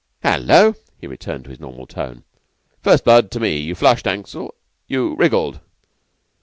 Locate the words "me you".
3.39-3.75